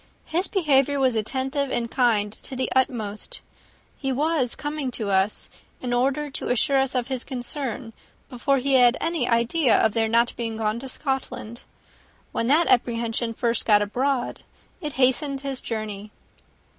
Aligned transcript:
His 0.25 0.47
behaviour 0.47 0.99
was 0.99 1.15
attentive 1.15 1.69
and 1.69 1.91
kind 1.91 2.33
to 2.33 2.55
the 2.55 2.71
utmost. 2.75 3.41
He 3.95 4.11
was 4.11 4.55
coming 4.55 4.89
to 4.89 5.11
us, 5.11 5.47
in 5.79 5.93
order 5.93 6.31
to 6.31 6.49
assure 6.49 6.79
us 6.79 6.95
of 6.95 7.07
his 7.09 7.23
concern, 7.23 7.93
before 8.27 8.57
he 8.57 8.73
had 8.73 8.97
any 8.99 9.29
idea 9.29 9.77
of 9.77 9.93
their 9.93 10.07
not 10.09 10.35
being 10.35 10.57
gone 10.57 10.79
to 10.79 10.89
Scotland: 10.89 11.61
when 12.31 12.47
that 12.47 12.65
apprehension 12.65 13.31
first 13.35 13.63
got 13.63 13.83
abroad, 13.83 14.41
it 14.81 14.93
hastened 14.93 15.41
his 15.41 15.61
journey." 15.61 16.09